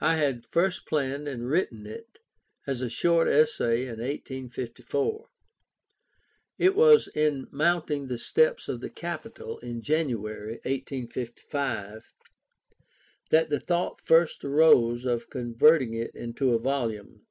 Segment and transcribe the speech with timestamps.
[0.00, 2.18] I had first planned and written it
[2.66, 5.28] as a short essay in 1854.
[6.58, 12.12] It was in mounting the steps of the Capitol, in January, 1855,
[13.30, 17.24] that the thought first arose of converting it into a volume.